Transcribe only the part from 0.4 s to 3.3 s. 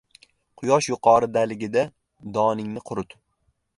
•Quyosh yuqoridaligida doningni qurit.